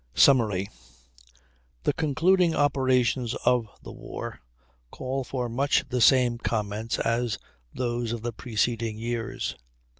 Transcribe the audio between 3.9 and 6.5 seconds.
war call for much the same